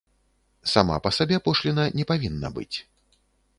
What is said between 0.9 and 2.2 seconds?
па сабе пошліна не